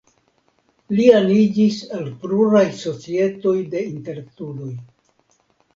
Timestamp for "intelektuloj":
3.95-4.77